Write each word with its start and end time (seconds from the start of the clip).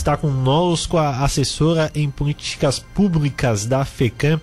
está 0.00 0.16
conosco 0.16 0.96
a 0.96 1.22
assessora 1.24 1.90
em 1.94 2.10
políticas 2.10 2.78
públicas 2.78 3.66
da 3.66 3.84
FECAM, 3.84 4.40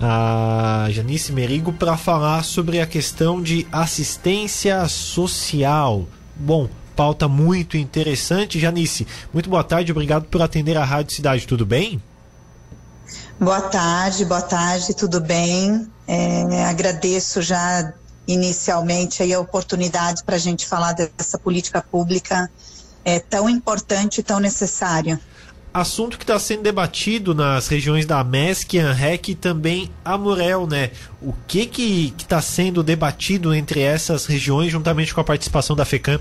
a 0.00 0.86
Janice 0.90 1.30
Merigo, 1.30 1.72
para 1.74 1.96
falar 1.96 2.42
sobre 2.42 2.80
a 2.80 2.86
questão 2.86 3.42
de 3.42 3.66
assistência 3.70 4.88
social. 4.88 6.06
Bom, 6.34 6.68
pauta 6.96 7.28
muito 7.28 7.76
interessante. 7.76 8.58
Janice, 8.58 9.06
muito 9.32 9.50
boa 9.50 9.62
tarde, 9.62 9.92
obrigado 9.92 10.24
por 10.24 10.40
atender 10.40 10.76
a 10.76 10.84
Rádio 10.84 11.14
Cidade, 11.14 11.46
tudo 11.46 11.66
bem? 11.66 12.02
Boa 13.38 13.60
tarde, 13.60 14.24
boa 14.24 14.42
tarde, 14.42 14.94
tudo 14.94 15.20
bem? 15.20 15.86
É, 16.08 16.64
agradeço 16.64 17.42
já 17.42 17.92
inicialmente 18.26 19.22
aí 19.22 19.34
a 19.34 19.40
oportunidade 19.40 20.24
para 20.24 20.36
a 20.36 20.38
gente 20.38 20.66
falar 20.66 20.92
dessa 20.92 21.38
política 21.38 21.82
pública 21.82 22.50
é, 23.04 23.18
tão 23.18 23.48
importante 23.48 24.18
e 24.18 24.22
tão 24.22 24.40
necessária. 24.40 25.20
Assunto 25.74 26.16
que 26.16 26.22
está 26.22 26.38
sendo 26.38 26.62
debatido 26.62 27.34
nas 27.34 27.66
regiões 27.66 28.06
da 28.06 28.22
MESC, 28.22 28.78
ANREC 28.78 29.32
e 29.32 29.34
também 29.34 29.90
Amurel, 30.04 30.68
né? 30.68 30.92
O 31.20 31.32
que 31.48 31.66
que 31.66 32.14
está 32.16 32.40
sendo 32.40 32.80
debatido 32.80 33.52
entre 33.52 33.80
essas 33.80 34.24
regiões 34.24 34.70
juntamente 34.70 35.12
com 35.12 35.20
a 35.20 35.24
participação 35.24 35.74
da 35.74 35.84
FECAM? 35.84 36.20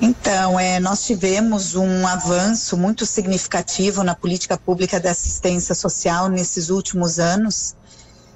Então, 0.00 0.58
é, 0.58 0.80
nós 0.80 1.04
tivemos 1.04 1.74
um 1.74 2.06
avanço 2.06 2.78
muito 2.78 3.04
significativo 3.04 4.02
na 4.02 4.14
política 4.14 4.56
pública 4.56 4.98
de 4.98 5.08
assistência 5.08 5.74
social 5.74 6.30
nesses 6.30 6.70
últimos 6.70 7.18
anos, 7.18 7.76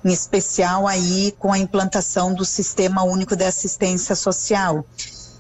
em 0.04 0.12
especial 0.12 0.86
aí 0.86 1.34
com 1.38 1.50
a 1.50 1.58
implantação 1.58 2.34
do 2.34 2.44
Sistema 2.44 3.02
Único 3.04 3.34
de 3.34 3.44
Assistência 3.44 4.14
Social 4.14 4.84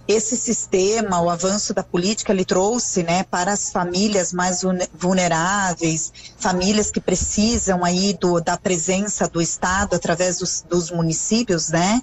esse 0.08 0.36
sistema, 0.36 1.20
o 1.20 1.28
avanço 1.28 1.74
da 1.74 1.82
política, 1.82 2.32
ele 2.32 2.44
trouxe, 2.44 3.02
né, 3.02 3.24
para 3.24 3.52
as 3.52 3.70
famílias 3.70 4.32
mais 4.32 4.62
vulneráveis, 4.94 6.12
famílias 6.38 6.90
que 6.90 7.00
precisam 7.00 7.84
aí 7.84 8.16
do, 8.20 8.40
da 8.40 8.56
presença 8.56 9.28
do 9.28 9.42
Estado 9.42 9.96
através 9.96 10.38
dos, 10.38 10.64
dos 10.68 10.90
municípios, 10.92 11.70
né, 11.70 12.02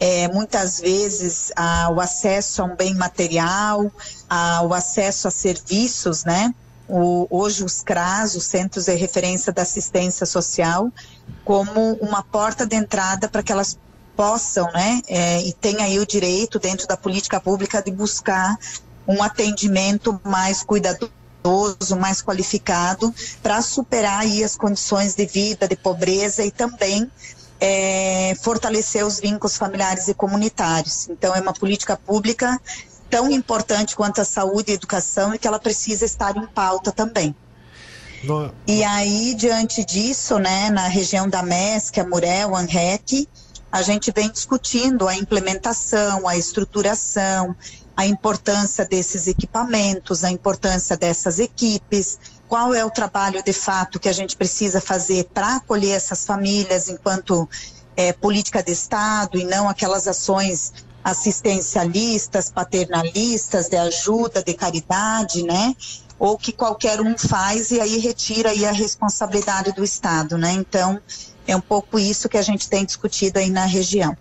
é, 0.00 0.26
muitas 0.28 0.80
vezes 0.80 1.52
o 1.94 2.00
acesso 2.00 2.62
a 2.62 2.64
um 2.64 2.76
bem 2.76 2.94
material, 2.94 3.90
a, 4.28 4.62
o 4.62 4.74
acesso 4.74 5.28
a 5.28 5.30
serviços, 5.30 6.24
né, 6.24 6.52
o, 6.88 7.26
hoje 7.30 7.64
os 7.64 7.82
CRAS, 7.82 8.34
os 8.34 8.44
Centros 8.44 8.86
de 8.86 8.94
Referência 8.94 9.52
da 9.52 9.62
Assistência 9.62 10.26
Social, 10.26 10.92
como 11.44 11.92
uma 11.94 12.22
porta 12.22 12.66
de 12.66 12.74
entrada 12.76 13.28
para 13.28 13.42
que 13.42 13.52
elas 13.52 13.78
possam, 14.16 14.70
né, 14.72 15.00
é, 15.08 15.42
e 15.42 15.52
tenham 15.52 15.82
aí 15.82 15.98
o 15.98 16.06
direito 16.06 16.58
dentro 16.58 16.86
da 16.86 16.96
política 16.96 17.40
pública 17.40 17.82
de 17.82 17.90
buscar 17.90 18.56
um 19.06 19.22
atendimento 19.22 20.18
mais 20.24 20.62
cuidadoso 20.62 21.12
mais 22.00 22.22
qualificado 22.22 23.14
para 23.42 23.60
superar 23.60 24.20
aí 24.20 24.42
as 24.42 24.56
condições 24.56 25.14
de 25.14 25.26
vida, 25.26 25.68
de 25.68 25.76
pobreza 25.76 26.42
e 26.42 26.50
também 26.50 27.10
é, 27.60 28.34
fortalecer 28.42 29.04
os 29.04 29.20
vínculos 29.20 29.56
familiares 29.56 30.08
e 30.08 30.14
comunitários. 30.14 31.08
Então 31.10 31.34
é 31.34 31.40
uma 31.40 31.52
política 31.52 31.96
pública 31.96 32.58
tão 33.10 33.30
importante 33.30 33.94
quanto 33.94 34.20
a 34.20 34.24
saúde 34.24 34.70
e 34.70 34.72
a 34.72 34.74
educação 34.74 35.34
e 35.34 35.38
que 35.38 35.46
ela 35.46 35.58
precisa 35.58 36.04
estar 36.04 36.36
em 36.36 36.46
pauta 36.46 36.90
também. 36.90 37.34
E 38.66 38.82
aí, 38.82 39.34
diante 39.34 39.84
disso, 39.84 40.38
né, 40.38 40.70
na 40.70 40.88
região 40.88 41.28
da 41.28 41.42
MESC, 41.42 42.00
a 42.00 42.04
Murel, 42.04 42.56
ANREC, 42.56 43.28
a 43.74 43.82
gente 43.82 44.12
vem 44.14 44.30
discutindo 44.30 45.08
a 45.08 45.16
implementação, 45.16 46.28
a 46.28 46.36
estruturação, 46.36 47.56
a 47.96 48.06
importância 48.06 48.84
desses 48.84 49.26
equipamentos, 49.26 50.22
a 50.22 50.30
importância 50.30 50.96
dessas 50.96 51.40
equipes, 51.40 52.16
qual 52.46 52.72
é 52.72 52.84
o 52.84 52.90
trabalho 52.90 53.42
de 53.42 53.52
fato 53.52 53.98
que 53.98 54.08
a 54.08 54.12
gente 54.12 54.36
precisa 54.36 54.80
fazer 54.80 55.24
para 55.34 55.56
acolher 55.56 55.90
essas 55.90 56.24
famílias 56.24 56.88
enquanto 56.88 57.48
é, 57.96 58.12
política 58.12 58.62
de 58.62 58.70
Estado 58.70 59.38
e 59.38 59.44
não 59.44 59.68
aquelas 59.68 60.06
ações 60.06 60.72
assistencialistas, 61.02 62.52
paternalistas, 62.52 63.68
de 63.68 63.76
ajuda, 63.76 64.40
de 64.40 64.54
caridade, 64.54 65.42
né? 65.42 65.74
Ou 66.24 66.38
que 66.38 66.52
qualquer 66.52 67.02
um 67.02 67.18
faz 67.18 67.70
e 67.70 67.78
aí 67.78 67.98
retira 67.98 68.48
aí 68.48 68.64
a 68.64 68.72
responsabilidade 68.72 69.72
do 69.72 69.84
Estado, 69.84 70.38
né? 70.38 70.54
Então, 70.54 70.98
é 71.46 71.54
um 71.54 71.60
pouco 71.60 71.98
isso 71.98 72.30
que 72.30 72.38
a 72.38 72.42
gente 72.42 72.66
tem 72.66 72.82
discutido 72.82 73.38
aí 73.38 73.50
na 73.50 73.66
região. 73.66 74.16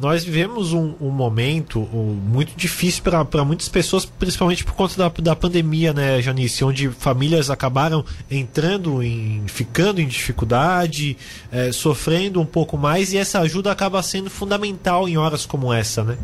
Nós 0.00 0.24
vivemos 0.24 0.72
um, 0.72 0.94
um 1.00 1.08
momento 1.08 1.78
um, 1.80 2.14
muito 2.14 2.52
difícil 2.56 3.00
para 3.04 3.44
muitas 3.44 3.68
pessoas, 3.68 4.04
principalmente 4.04 4.64
por 4.64 4.74
conta 4.74 4.96
da, 4.96 5.08
da 5.08 5.36
pandemia, 5.36 5.92
né, 5.92 6.20
Janice? 6.20 6.64
Onde 6.64 6.90
famílias 6.90 7.48
acabaram 7.48 8.04
entrando 8.28 9.00
em. 9.00 9.44
ficando 9.46 10.00
em 10.00 10.08
dificuldade, 10.08 11.16
é, 11.52 11.70
sofrendo 11.70 12.40
um 12.40 12.46
pouco 12.46 12.76
mais, 12.76 13.12
e 13.12 13.18
essa 13.18 13.38
ajuda 13.38 13.70
acaba 13.70 14.02
sendo 14.02 14.28
fundamental 14.28 15.08
em 15.08 15.16
horas 15.16 15.46
como 15.46 15.72
essa, 15.72 16.02
né? 16.02 16.18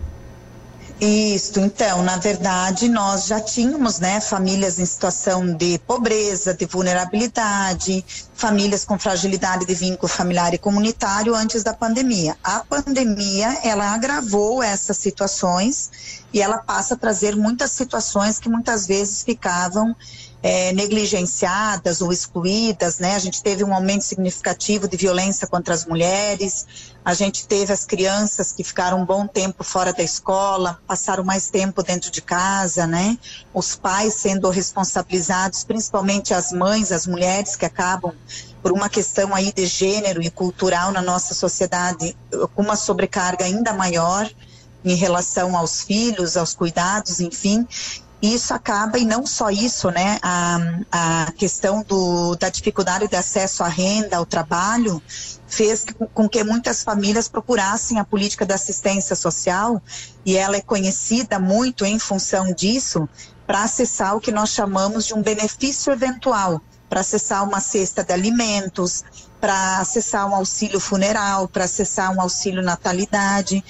Isso, 1.04 1.58
então, 1.58 2.00
na 2.04 2.16
verdade, 2.16 2.88
nós 2.88 3.26
já 3.26 3.40
tínhamos, 3.40 3.98
né, 3.98 4.20
famílias 4.20 4.78
em 4.78 4.86
situação 4.86 5.44
de 5.56 5.76
pobreza, 5.80 6.54
de 6.54 6.64
vulnerabilidade, 6.64 8.04
famílias 8.32 8.84
com 8.84 8.96
fragilidade 8.96 9.66
de 9.66 9.74
vínculo 9.74 10.06
familiar 10.06 10.54
e 10.54 10.58
comunitário 10.58 11.34
antes 11.34 11.64
da 11.64 11.74
pandemia. 11.74 12.36
A 12.40 12.60
pandemia, 12.60 13.58
ela 13.64 13.92
agravou 13.92 14.62
essas 14.62 14.96
situações 14.96 16.22
e 16.32 16.40
ela 16.40 16.58
passa 16.58 16.94
a 16.94 16.96
trazer 16.96 17.34
muitas 17.34 17.72
situações 17.72 18.38
que 18.38 18.48
muitas 18.48 18.86
vezes 18.86 19.24
ficavam 19.24 19.96
é, 20.42 20.72
negligenciadas 20.72 22.00
ou 22.00 22.12
excluídas, 22.12 22.98
né? 22.98 23.14
A 23.14 23.18
gente 23.18 23.42
teve 23.42 23.62
um 23.62 23.72
aumento 23.72 24.02
significativo 24.02 24.88
de 24.88 24.96
violência 24.96 25.46
contra 25.46 25.72
as 25.72 25.86
mulheres, 25.86 26.66
a 27.04 27.14
gente 27.14 27.46
teve 27.46 27.72
as 27.72 27.84
crianças 27.84 28.50
que 28.50 28.64
ficaram 28.64 29.00
um 29.00 29.04
bom 29.04 29.26
tempo 29.26 29.62
fora 29.62 29.92
da 29.92 30.02
escola, 30.02 30.80
passaram 30.86 31.22
mais 31.22 31.48
tempo 31.48 31.82
dentro 31.82 32.10
de 32.10 32.20
casa, 32.20 32.86
né? 32.86 33.16
Os 33.54 33.76
pais 33.76 34.14
sendo 34.14 34.50
responsabilizados, 34.50 35.62
principalmente 35.62 36.34
as 36.34 36.50
mães, 36.52 36.90
as 36.90 37.06
mulheres 37.06 37.54
que 37.54 37.64
acabam 37.64 38.12
por 38.60 38.72
uma 38.72 38.88
questão 38.88 39.34
aí 39.34 39.52
de 39.52 39.66
gênero 39.66 40.22
e 40.22 40.30
cultural 40.30 40.90
na 40.90 41.02
nossa 41.02 41.34
sociedade, 41.34 42.16
com 42.54 42.62
uma 42.62 42.76
sobrecarga 42.76 43.44
ainda 43.44 43.72
maior 43.72 44.28
em 44.84 44.94
relação 44.94 45.56
aos 45.56 45.82
filhos, 45.82 46.36
aos 46.36 46.54
cuidados, 46.54 47.20
enfim, 47.20 47.66
isso 48.22 48.54
acaba, 48.54 48.98
e 48.98 49.04
não 49.04 49.26
só 49.26 49.50
isso, 49.50 49.90
né, 49.90 50.18
a, 50.22 50.58
a 50.92 51.32
questão 51.32 51.82
do, 51.82 52.36
da 52.36 52.48
dificuldade 52.48 53.08
de 53.08 53.16
acesso 53.16 53.64
à 53.64 53.68
renda, 53.68 54.16
ao 54.16 54.24
trabalho, 54.24 55.02
fez 55.48 55.84
com 56.14 56.28
que 56.28 56.44
muitas 56.44 56.84
famílias 56.84 57.28
procurassem 57.28 57.98
a 57.98 58.04
política 58.04 58.46
da 58.46 58.54
assistência 58.54 59.16
social, 59.16 59.82
e 60.24 60.36
ela 60.36 60.56
é 60.56 60.60
conhecida 60.60 61.40
muito 61.40 61.84
em 61.84 61.98
função 61.98 62.54
disso, 62.54 63.08
para 63.44 63.64
acessar 63.64 64.16
o 64.16 64.20
que 64.20 64.30
nós 64.30 64.50
chamamos 64.50 65.04
de 65.04 65.14
um 65.14 65.20
benefício 65.20 65.92
eventual, 65.92 66.60
para 66.88 67.00
acessar 67.00 67.42
uma 67.42 67.60
cesta 67.60 68.04
de 68.04 68.12
alimentos, 68.12 69.02
para 69.40 69.78
acessar 69.78 70.30
um 70.30 70.34
auxílio 70.34 70.78
funeral, 70.78 71.48
para 71.48 71.64
acessar 71.64 72.14
um 72.14 72.20
auxílio 72.20 72.62
natalidade. 72.62 73.64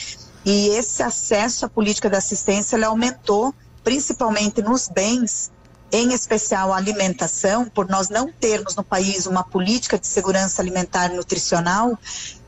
E 0.45 0.69
esse 0.69 1.03
acesso 1.03 1.65
à 1.65 1.69
política 1.69 2.11
da 2.11 2.19
assistência 2.19 2.85
aumentou 2.87 3.55
principalmente 3.85 4.63
nos 4.63 4.89
bens, 4.89 5.51
em 5.91 6.13
especial 6.13 6.73
a 6.73 6.77
alimentação, 6.77 7.69
por 7.69 7.89
nós 7.89 8.09
não 8.09 8.33
termos 8.33 8.75
no 8.77 8.83
país 8.83 9.27
uma 9.27 9.45
política 9.45 9.99
de 9.99 10.07
segurança 10.07 10.63
alimentar 10.63 11.13
e 11.13 11.17
nutricional, 11.17 11.99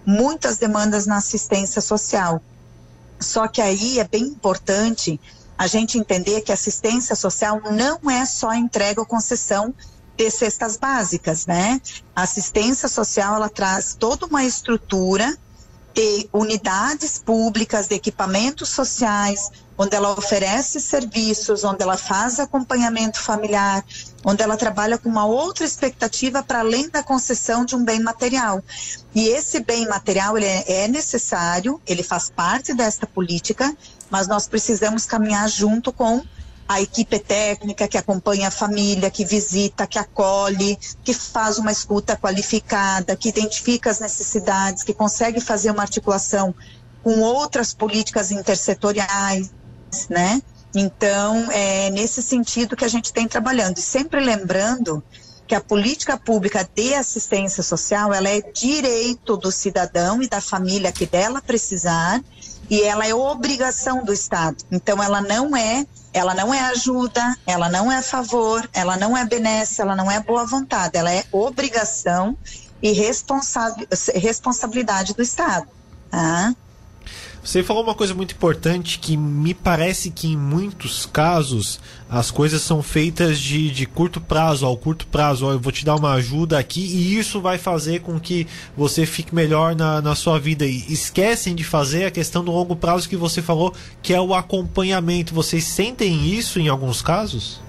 muitas 0.06 0.56
demandas 0.56 1.06
na 1.06 1.16
assistência 1.16 1.80
social. 1.80 2.40
Só 3.20 3.46
que 3.48 3.60
aí 3.60 3.98
é 3.98 4.04
bem 4.04 4.24
importante 4.24 5.20
a 5.56 5.66
gente 5.66 5.98
entender 5.98 6.40
que 6.40 6.52
assistência 6.52 7.14
social 7.14 7.60
não 7.70 8.10
é 8.10 8.24
só 8.26 8.52
entrega 8.52 9.00
ou 9.00 9.06
concessão 9.06 9.74
de 10.16 10.30
cestas 10.30 10.76
básicas, 10.76 11.46
né? 11.46 11.80
A 12.14 12.22
assistência 12.22 12.88
social 12.88 13.34
ela 13.36 13.48
traz 13.48 13.96
toda 13.98 14.26
uma 14.26 14.44
estrutura 14.44 15.36
de 15.94 16.28
unidades 16.32 17.18
públicas, 17.18 17.86
de 17.86 17.94
equipamentos 17.94 18.68
sociais, 18.68 19.50
onde 19.78 19.94
ela 19.94 20.12
oferece 20.12 20.80
serviços, 20.80 21.62
onde 21.62 21.82
ela 21.82 21.96
faz 21.96 22.40
acompanhamento 22.40 23.20
familiar, 23.20 23.84
onde 24.24 24.42
ela 24.42 24.56
trabalha 24.56 24.98
com 24.98 25.08
uma 25.08 25.24
outra 25.24 25.64
expectativa 25.64 26.42
para 26.42 26.60
além 26.60 26.88
da 26.88 27.02
concessão 27.02 27.64
de 27.64 27.76
um 27.76 27.84
bem 27.84 28.00
material. 28.00 28.62
E 29.14 29.28
esse 29.28 29.60
bem 29.60 29.86
material 29.86 30.36
ele 30.36 30.46
é, 30.46 30.84
é 30.84 30.88
necessário, 30.88 31.80
ele 31.86 32.02
faz 32.02 32.28
parte 32.28 32.74
desta 32.74 33.06
política, 33.06 33.76
mas 34.10 34.26
nós 34.26 34.48
precisamos 34.48 35.06
caminhar 35.06 35.48
junto 35.48 35.92
com 35.92 36.22
a 36.66 36.80
equipe 36.80 37.18
técnica 37.18 37.86
que 37.86 37.98
acompanha 37.98 38.48
a 38.48 38.50
família, 38.50 39.10
que 39.10 39.24
visita, 39.24 39.86
que 39.86 39.98
acolhe, 39.98 40.78
que 41.02 41.12
faz 41.12 41.58
uma 41.58 41.70
escuta 41.70 42.16
qualificada, 42.16 43.14
que 43.16 43.28
identifica 43.28 43.90
as 43.90 44.00
necessidades, 44.00 44.82
que 44.82 44.94
consegue 44.94 45.40
fazer 45.40 45.70
uma 45.70 45.82
articulação 45.82 46.54
com 47.02 47.20
outras 47.20 47.74
políticas 47.74 48.30
intersetoriais, 48.30 49.50
né? 50.08 50.42
Então, 50.74 51.50
é 51.52 51.90
nesse 51.90 52.22
sentido 52.22 52.74
que 52.74 52.84
a 52.84 52.88
gente 52.88 53.12
tem 53.12 53.28
trabalhando. 53.28 53.78
E 53.78 53.82
sempre 53.82 54.20
lembrando 54.20 55.02
que 55.46 55.54
a 55.54 55.60
política 55.60 56.16
pública 56.16 56.68
de 56.74 56.94
assistência 56.94 57.62
social, 57.62 58.12
ela 58.12 58.28
é 58.28 58.40
direito 58.40 59.36
do 59.36 59.52
cidadão 59.52 60.22
e 60.22 60.28
da 60.28 60.40
família 60.40 60.90
que 60.90 61.04
dela 61.04 61.42
precisar, 61.42 62.22
e 62.70 62.82
ela 62.82 63.06
é 63.06 63.14
obrigação 63.14 64.04
do 64.04 64.12
Estado. 64.12 64.56
Então, 64.70 65.02
ela 65.02 65.20
não 65.20 65.56
é 65.56 65.86
ela 66.14 66.32
não 66.32 66.54
é 66.54 66.60
ajuda, 66.60 67.36
ela 67.44 67.68
não 67.68 67.90
é 67.90 68.00
favor, 68.00 68.70
ela 68.72 68.96
não 68.96 69.16
é 69.16 69.26
benesse, 69.26 69.80
ela 69.80 69.96
não 69.96 70.08
é 70.08 70.20
boa 70.20 70.46
vontade, 70.46 70.96
ela 70.96 71.12
é 71.12 71.24
obrigação 71.32 72.38
e 72.80 72.92
responsa 72.92 73.74
responsabilidade 74.14 75.12
do 75.12 75.22
Estado. 75.22 75.66
Tá? 76.08 76.54
Você 77.44 77.62
falou 77.62 77.82
uma 77.82 77.94
coisa 77.94 78.14
muito 78.14 78.34
importante 78.34 78.98
que 78.98 79.18
me 79.18 79.52
parece 79.52 80.10
que 80.10 80.28
em 80.28 80.36
muitos 80.36 81.04
casos 81.04 81.78
as 82.08 82.30
coisas 82.30 82.62
são 82.62 82.82
feitas 82.82 83.38
de, 83.38 83.70
de 83.70 83.84
curto 83.84 84.18
prazo, 84.18 84.64
ao 84.64 84.74
curto 84.78 85.06
prazo. 85.08 85.44
Ó, 85.44 85.52
eu 85.52 85.60
vou 85.60 85.70
te 85.70 85.84
dar 85.84 85.94
uma 85.94 86.14
ajuda 86.14 86.58
aqui 86.58 86.80
e 86.80 87.18
isso 87.18 87.42
vai 87.42 87.58
fazer 87.58 88.00
com 88.00 88.18
que 88.18 88.46
você 88.74 89.04
fique 89.04 89.34
melhor 89.34 89.76
na, 89.76 90.00
na 90.00 90.14
sua 90.14 90.40
vida. 90.40 90.64
E 90.64 90.90
esquecem 90.90 91.54
de 91.54 91.62
fazer 91.62 92.06
a 92.06 92.10
questão 92.10 92.42
do 92.42 92.50
longo 92.50 92.74
prazo 92.74 93.10
que 93.10 93.16
você 93.16 93.42
falou, 93.42 93.74
que 94.02 94.14
é 94.14 94.20
o 94.20 94.32
acompanhamento. 94.32 95.34
Vocês 95.34 95.64
sentem 95.64 96.26
isso 96.26 96.58
em 96.58 96.68
alguns 96.68 97.02
casos? 97.02 97.60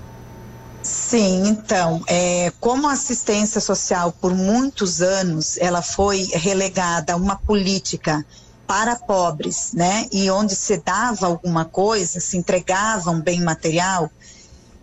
Sim, 0.81 1.47
então, 1.47 2.01
é, 2.07 2.53
como 2.61 2.87
a 2.87 2.93
assistência 2.93 3.59
social 3.59 4.13
por 4.21 4.33
muitos 4.33 5.01
anos 5.01 5.57
ela 5.57 5.81
foi 5.81 6.29
relegada 6.31 7.11
a 7.11 7.15
uma 7.17 7.35
política 7.35 8.25
para 8.67 8.95
pobres, 8.95 9.71
né? 9.73 10.07
E 10.11 10.29
onde 10.29 10.55
se 10.55 10.77
dava 10.77 11.27
alguma 11.27 11.65
coisa, 11.65 12.19
se 12.19 12.37
entregava 12.37 13.11
um 13.11 13.21
bem 13.21 13.41
material, 13.41 14.09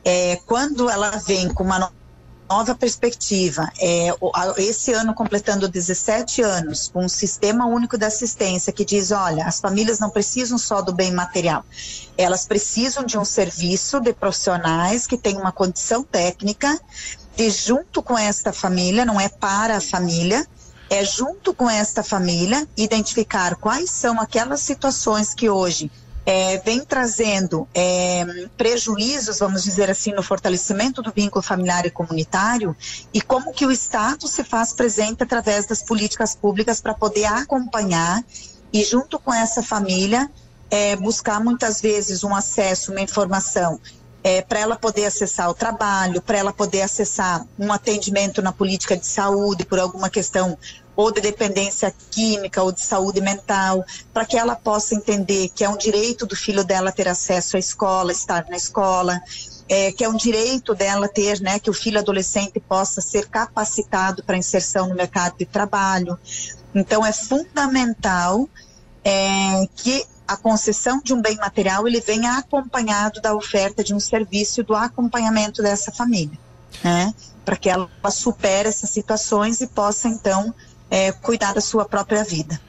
é, 0.04 0.36
quando 0.46 0.88
ela 0.90 1.10
vem 1.18 1.48
com 1.52 1.64
uma 1.64 1.92
nova 2.48 2.74
perspectiva, 2.74 3.70
é, 3.80 4.08
esse 4.58 4.92
ano 4.92 5.14
completando 5.14 5.66
17 5.68 6.42
anos, 6.42 6.90
com 6.92 7.04
um 7.04 7.08
sistema 7.08 7.64
único 7.66 7.96
de 7.96 8.04
assistência 8.04 8.72
que 8.72 8.84
diz, 8.84 9.10
olha, 9.10 9.46
as 9.46 9.58
famílias 9.58 9.98
não 9.98 10.10
precisam 10.10 10.58
só 10.58 10.82
do 10.82 10.92
bem 10.92 11.10
material, 11.12 11.64
elas 12.16 12.44
precisam 12.44 13.04
de 13.04 13.16
um 13.16 13.24
serviço 13.24 14.00
de 14.00 14.12
profissionais 14.12 15.06
que 15.06 15.16
tenham 15.16 15.40
uma 15.40 15.52
condição 15.52 16.04
técnica 16.04 16.78
de 17.34 17.48
junto 17.48 18.02
com 18.02 18.18
esta 18.18 18.52
família, 18.52 19.06
não 19.06 19.18
é 19.18 19.30
para 19.30 19.78
a 19.78 19.80
família, 19.80 20.46
é 20.92 21.02
junto 21.06 21.54
com 21.54 21.70
esta 21.70 22.02
família 22.02 22.68
identificar 22.76 23.56
quais 23.56 23.88
são 23.90 24.20
aquelas 24.20 24.60
situações 24.60 25.32
que 25.32 25.48
hoje 25.48 25.90
é, 26.26 26.58
vem 26.58 26.84
trazendo 26.84 27.66
é, 27.74 28.46
prejuízos, 28.58 29.38
vamos 29.38 29.64
dizer 29.64 29.90
assim, 29.90 30.12
no 30.12 30.22
fortalecimento 30.22 31.00
do 31.00 31.10
vínculo 31.10 31.42
familiar 31.42 31.86
e 31.86 31.90
comunitário 31.90 32.76
e 33.12 33.22
como 33.22 33.54
que 33.54 33.64
o 33.64 33.70
Estado 33.72 34.28
se 34.28 34.44
faz 34.44 34.74
presente 34.74 35.22
através 35.22 35.64
das 35.64 35.82
políticas 35.82 36.36
públicas 36.36 36.78
para 36.78 36.92
poder 36.92 37.24
acompanhar 37.24 38.22
e 38.70 38.84
junto 38.84 39.18
com 39.18 39.32
essa 39.32 39.62
família 39.62 40.30
é, 40.70 40.94
buscar 40.94 41.42
muitas 41.42 41.80
vezes 41.80 42.22
um 42.22 42.34
acesso, 42.34 42.92
uma 42.92 43.00
informação 43.00 43.80
é, 44.24 44.40
para 44.40 44.60
ela 44.60 44.76
poder 44.76 45.04
acessar 45.06 45.50
o 45.50 45.54
trabalho, 45.54 46.22
para 46.22 46.38
ela 46.38 46.52
poder 46.52 46.82
acessar 46.82 47.44
um 47.58 47.72
atendimento 47.72 48.40
na 48.40 48.52
política 48.52 48.96
de 48.96 49.06
saúde 49.06 49.64
por 49.64 49.78
alguma 49.78 50.08
questão 50.08 50.56
ou 50.94 51.10
de 51.10 51.20
dependência 51.20 51.92
química 52.10 52.62
ou 52.62 52.70
de 52.70 52.80
saúde 52.80 53.20
mental, 53.20 53.84
para 54.12 54.24
que 54.24 54.36
ela 54.36 54.54
possa 54.54 54.94
entender 54.94 55.48
que 55.54 55.64
é 55.64 55.68
um 55.68 55.76
direito 55.76 56.26
do 56.26 56.36
filho 56.36 56.62
dela 56.62 56.92
ter 56.92 57.08
acesso 57.08 57.56
à 57.56 57.58
escola, 57.58 58.12
estar 58.12 58.46
na 58.48 58.56
escola, 58.56 59.20
é, 59.68 59.90
que 59.90 60.04
é 60.04 60.08
um 60.08 60.16
direito 60.16 60.74
dela 60.74 61.08
ter, 61.08 61.40
né, 61.40 61.58
que 61.58 61.70
o 61.70 61.74
filho 61.74 61.98
adolescente 61.98 62.60
possa 62.60 63.00
ser 63.00 63.26
capacitado 63.28 64.22
para 64.22 64.36
inserção 64.36 64.88
no 64.88 64.94
mercado 64.94 65.36
de 65.38 65.46
trabalho. 65.46 66.18
Então 66.74 67.04
é 67.04 67.12
fundamental 67.12 68.48
é, 69.04 69.66
que 69.74 70.04
a 70.32 70.36
concessão 70.36 71.00
de 71.02 71.12
um 71.12 71.20
bem 71.20 71.36
material 71.36 71.86
ele 71.86 72.00
venha 72.00 72.38
acompanhado 72.38 73.20
da 73.20 73.34
oferta 73.34 73.84
de 73.84 73.94
um 73.94 74.00
serviço 74.00 74.62
do 74.62 74.74
acompanhamento 74.74 75.62
dessa 75.62 75.92
família, 75.92 76.38
né? 76.82 77.14
Para 77.44 77.56
que 77.56 77.68
ela 77.68 77.88
supere 78.10 78.68
essas 78.68 78.90
situações 78.90 79.60
e 79.60 79.66
possa 79.66 80.08
então 80.08 80.54
é, 80.90 81.12
cuidar 81.12 81.52
da 81.54 81.60
sua 81.60 81.84
própria 81.84 82.24
vida. 82.24 82.60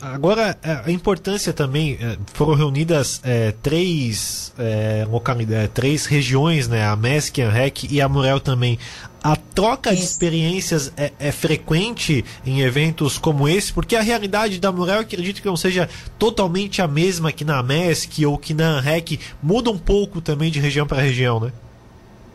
Agora, 0.00 0.56
é, 0.62 0.82
a 0.84 0.90
importância 0.90 1.52
também, 1.52 1.98
é, 2.00 2.16
foram 2.34 2.54
reunidas 2.54 3.20
é, 3.24 3.52
três 3.62 4.52
é, 4.58 5.06
localidades, 5.08 5.64
é, 5.64 5.68
três 5.68 6.06
regiões, 6.06 6.68
né? 6.68 6.86
A 6.86 6.96
MESC, 6.96 7.42
a 7.42 7.50
REC 7.50 7.84
e 7.90 8.00
a 8.00 8.08
Murel 8.08 8.40
também. 8.40 8.78
A 9.22 9.34
troca 9.34 9.92
Isso. 9.92 10.02
de 10.02 10.08
experiências 10.08 10.92
é, 10.96 11.12
é, 11.18 11.32
frequente 11.32 12.24
em 12.46 12.60
eventos 12.60 13.18
como 13.18 13.48
esse, 13.48 13.72
porque 13.72 13.96
a 13.96 14.02
realidade 14.02 14.60
da 14.60 14.70
Murel, 14.70 15.00
acredito 15.00 15.42
que 15.42 15.48
não 15.48 15.56
seja 15.56 15.88
totalmente 16.18 16.80
a 16.80 16.86
mesma 16.86 17.32
que 17.32 17.44
na 17.44 17.62
MESC 17.62 18.24
ou 18.24 18.38
que 18.38 18.54
na 18.54 18.80
REC, 18.80 19.18
muda 19.42 19.70
um 19.70 19.78
pouco 19.78 20.20
também 20.20 20.50
de 20.50 20.60
região 20.60 20.86
para 20.86 21.02
região, 21.02 21.40
né? 21.40 21.52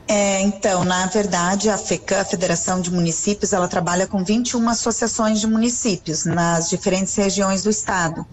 É, 0.08 0.42
então, 0.42 0.84
na 0.84 1.06
verdade, 1.06 1.70
a 1.70 1.78
FECAM, 1.78 2.22
a 2.22 2.26
Federação 2.26 2.82
de 2.82 2.92
Municípios, 2.92 3.54
ela 3.54 3.68
trabalha 3.68 4.06
com 4.06 4.24
21 4.24 4.68
associações 4.70 5.40
de 5.40 5.48
municípios 5.48 6.26
nas 6.26 6.70
diferentes 6.70 7.16
regiões 7.16 7.64
do 7.64 7.70
estado. 7.70 8.26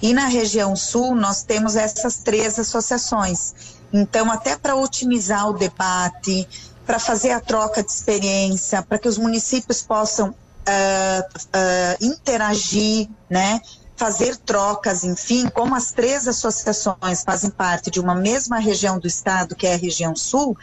E 0.00 0.12
na 0.12 0.26
região 0.26 0.74
sul, 0.74 1.14
nós 1.14 1.44
temos 1.44 1.76
essas 1.76 2.18
três 2.18 2.58
associações. 2.58 3.54
Então, 3.92 4.30
até 4.32 4.56
para 4.56 4.74
otimizar 4.74 5.48
o 5.48 5.52
debate, 5.52 6.48
para 6.84 6.98
fazer 6.98 7.30
a 7.30 7.40
troca 7.40 7.82
de 7.82 7.92
experiência, 7.92 8.82
para 8.82 8.98
que 8.98 9.08
os 9.08 9.16
municípios 9.16 9.80
possam 9.80 10.30
uh, 10.30 10.32
uh, 10.32 12.04
interagir, 12.04 13.08
né? 13.30 13.60
fazer 13.96 14.36
trocas, 14.36 15.04
enfim, 15.04 15.48
como 15.48 15.76
as 15.76 15.92
três 15.92 16.26
associações 16.26 17.22
fazem 17.24 17.50
parte 17.50 17.88
de 17.88 18.00
uma 18.00 18.16
mesma 18.16 18.58
região 18.58 18.98
do 18.98 19.06
estado, 19.06 19.54
que 19.54 19.64
é 19.64 19.74
a 19.74 19.76
região 19.76 20.16
sul, 20.16 20.58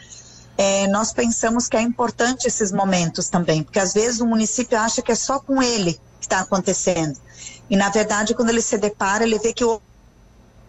é, 0.62 0.86
nós 0.88 1.10
pensamos 1.10 1.68
que 1.68 1.76
é 1.78 1.80
importante 1.80 2.46
esses 2.46 2.70
momentos 2.70 3.30
também, 3.30 3.62
porque 3.62 3.78
às 3.78 3.94
vezes 3.94 4.20
o 4.20 4.26
município 4.26 4.78
acha 4.78 5.00
que 5.00 5.10
é 5.10 5.14
só 5.14 5.38
com 5.38 5.62
ele 5.62 5.94
que 6.20 6.26
está 6.26 6.40
acontecendo. 6.40 7.18
E 7.70 7.76
na 7.76 7.88
verdade, 7.88 8.34
quando 8.34 8.50
ele 8.50 8.60
se 8.60 8.76
depara, 8.76 9.24
ele 9.24 9.38
vê 9.38 9.54
que 9.54 9.64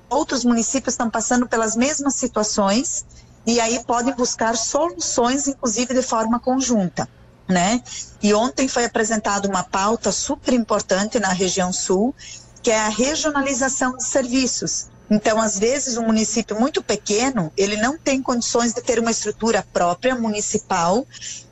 outros 0.10 0.46
municípios 0.46 0.94
estão 0.94 1.10
passando 1.10 1.46
pelas 1.46 1.76
mesmas 1.76 2.16
situações 2.16 3.06
e 3.46 3.60
aí 3.60 3.84
podem 3.84 4.16
buscar 4.16 4.56
soluções, 4.56 5.50
inclusive 5.50 5.94
de 5.94 6.02
forma 6.02 6.40
conjunta. 6.40 7.06
Né? 7.46 7.84
E 8.24 8.34
ontem 8.34 8.70
foi 8.70 8.86
apresentada 8.86 9.46
uma 9.46 9.64
pauta 9.64 10.10
super 10.10 10.54
importante 10.54 11.20
na 11.20 11.34
região 11.34 11.74
sul, 11.74 12.16
que 12.64 12.72
é 12.72 12.80
a 12.80 12.88
regionalização 12.88 13.98
de 13.98 14.06
serviços. 14.06 14.88
Então, 15.12 15.42
às 15.42 15.60
vezes, 15.60 15.98
um 15.98 16.06
município 16.06 16.58
muito 16.58 16.82
pequeno, 16.82 17.52
ele 17.58 17.76
não 17.76 17.98
tem 17.98 18.22
condições 18.22 18.74
de 18.74 18.82
ter 18.82 18.98
uma 18.98 19.12
estrutura 19.12 19.62
própria 19.74 20.16
municipal 20.16 21.06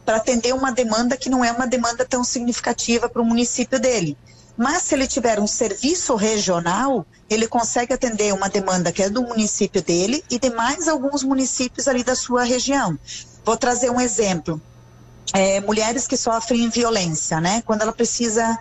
para 0.06 0.16
atender 0.16 0.54
uma 0.54 0.72
demanda 0.72 1.18
que 1.18 1.30
não 1.30 1.44
é 1.44 1.52
uma 1.52 1.68
demanda 1.68 2.06
tão 2.06 2.24
significativa 2.24 3.10
para 3.10 3.22
o 3.22 3.26
município 3.26 3.78
dele. 3.78 4.18
Mas 4.56 4.84
se 4.84 4.96
ele 4.96 5.06
tiver 5.06 5.42
um 5.42 5.48
serviço 5.48 6.16
regional, 6.16 7.06
ele 7.30 7.50
consegue 7.50 7.94
atender 7.94 8.34
uma 8.34 8.48
demanda 8.48 8.94
que 8.94 9.04
é 9.04 9.10
do 9.10 9.24
município 9.24 9.84
dele 9.84 10.24
e 10.30 10.40
de 10.40 10.50
mais 10.52 10.88
alguns 10.88 11.22
municípios 11.22 11.86
ali 11.86 12.02
da 12.02 12.16
sua 12.16 12.46
região. 12.46 12.98
Vou 13.44 13.58
trazer 13.58 13.90
um 13.90 14.00
exemplo. 14.00 14.62
É, 15.34 15.60
mulheres 15.60 16.08
que 16.08 16.16
sofrem 16.16 16.70
violência, 16.70 17.42
né? 17.42 17.62
Quando 17.66 17.82
ela 17.82 17.92
precisa 17.92 18.58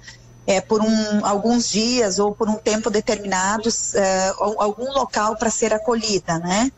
é, 0.49 0.63
por 0.63 0.81
um, 0.81 1.27
alguns 1.27 1.69
dias 1.69 2.19
ou 2.19 2.35
por 2.35 2.49
um 2.49 2.55
tempo 2.55 2.89
determinado 2.89 3.69
é, 3.95 4.33
algum 4.39 4.91
local 4.95 5.37
para 5.37 5.51
ser 5.51 5.75
acolhida, 5.75 6.39
né? 6.39 6.73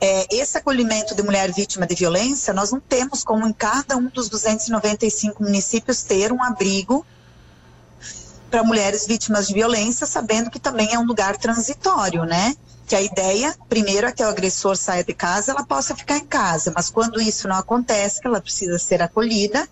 É, 0.00 0.28
esse 0.30 0.56
acolhimento 0.56 1.16
de 1.16 1.22
mulher 1.24 1.52
vítima 1.52 1.84
de 1.84 1.96
violência, 1.96 2.54
nós 2.54 2.70
não 2.70 2.78
temos 2.78 3.24
como 3.24 3.44
em 3.44 3.52
cada 3.52 3.96
um 3.96 4.06
dos 4.06 4.28
295 4.28 5.42
municípios 5.42 6.04
ter 6.04 6.32
um 6.32 6.40
abrigo 6.40 7.04
para 8.48 8.62
mulheres 8.62 9.04
vítimas 9.04 9.48
de 9.48 9.54
violência, 9.54 10.06
sabendo 10.06 10.48
que 10.48 10.60
também 10.60 10.94
é 10.94 10.98
um 10.98 11.04
lugar 11.04 11.36
transitório, 11.36 12.24
né? 12.24 12.54
Que 12.86 12.94
a 12.94 13.02
ideia, 13.02 13.52
primeiro, 13.68 14.06
é 14.06 14.12
que 14.12 14.22
o 14.22 14.28
agressor 14.28 14.76
saia 14.76 15.02
de 15.02 15.12
casa, 15.12 15.50
ela 15.50 15.66
possa 15.66 15.96
ficar 15.96 16.18
em 16.18 16.24
casa, 16.24 16.72
mas 16.74 16.88
quando 16.88 17.20
isso 17.20 17.48
não 17.48 17.56
acontece, 17.56 18.20
ela 18.24 18.40
precisa 18.40 18.78
ser 18.78 19.02
acolhida 19.02 19.68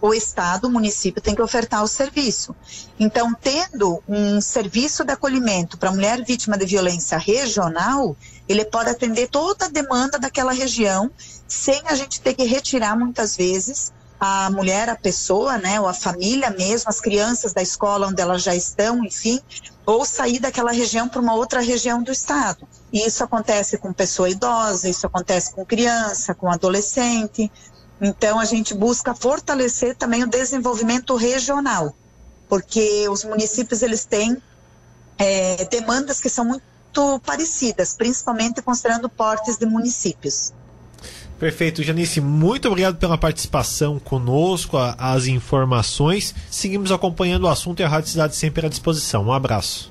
o 0.00 0.14
Estado, 0.14 0.66
o 0.66 0.70
município 0.70 1.20
tem 1.20 1.34
que 1.34 1.42
ofertar 1.42 1.82
o 1.82 1.88
serviço. 1.88 2.54
Então, 2.98 3.34
tendo 3.34 4.02
um 4.08 4.40
serviço 4.40 5.04
de 5.04 5.12
acolhimento 5.12 5.76
para 5.76 5.92
mulher 5.92 6.24
vítima 6.24 6.56
de 6.56 6.66
violência 6.66 7.18
regional, 7.18 8.16
ele 8.48 8.64
pode 8.64 8.90
atender 8.90 9.28
toda 9.28 9.66
a 9.66 9.68
demanda 9.68 10.18
daquela 10.18 10.52
região, 10.52 11.10
sem 11.46 11.82
a 11.86 11.94
gente 11.94 12.20
ter 12.20 12.34
que 12.34 12.44
retirar 12.44 12.96
muitas 12.96 13.36
vezes 13.36 13.92
a 14.20 14.50
mulher, 14.50 14.90
a 14.90 14.96
pessoa, 14.96 15.56
né, 15.56 15.80
ou 15.80 15.88
a 15.88 15.94
família 15.94 16.50
mesmo, 16.50 16.90
as 16.90 17.00
crianças 17.00 17.54
da 17.54 17.62
escola 17.62 18.06
onde 18.06 18.20
elas 18.20 18.42
já 18.42 18.54
estão, 18.54 19.02
enfim, 19.02 19.40
ou 19.86 20.04
sair 20.04 20.38
daquela 20.38 20.72
região 20.72 21.08
para 21.08 21.22
uma 21.22 21.34
outra 21.34 21.60
região 21.60 22.02
do 22.02 22.12
estado. 22.12 22.68
E 22.92 23.06
isso 23.06 23.24
acontece 23.24 23.78
com 23.78 23.94
pessoa 23.94 24.28
idosa, 24.28 24.90
isso 24.90 25.06
acontece 25.06 25.54
com 25.54 25.64
criança, 25.64 26.34
com 26.34 26.50
adolescente. 26.50 27.50
Então 28.00 28.38
a 28.38 28.44
gente 28.44 28.72
busca 28.74 29.14
fortalecer 29.14 29.94
também 29.94 30.24
o 30.24 30.26
desenvolvimento 30.26 31.14
regional, 31.16 31.94
porque 32.48 33.08
os 33.08 33.24
municípios 33.24 33.82
eles 33.82 34.04
têm 34.04 34.36
é, 35.18 35.64
demandas 35.66 36.20
que 36.20 36.30
são 36.30 36.44
muito 36.44 37.20
parecidas, 37.24 37.94
principalmente 37.94 38.62
considerando 38.62 39.08
portes 39.08 39.58
de 39.58 39.66
municípios. 39.66 40.52
Perfeito, 41.38 41.82
Janice, 41.82 42.20
muito 42.20 42.68
obrigado 42.68 42.98
pela 42.98 43.16
participação 43.16 43.98
conosco, 43.98 44.76
as 44.76 45.26
informações. 45.26 46.34
Seguimos 46.50 46.92
acompanhando 46.92 47.44
o 47.44 47.48
assunto 47.48 47.80
e 47.80 47.82
a 47.82 47.88
Rádio 47.88 48.10
Cidade 48.10 48.36
sempre 48.36 48.66
à 48.66 48.68
disposição. 48.68 49.24
Um 49.24 49.32
abraço. 49.32 49.88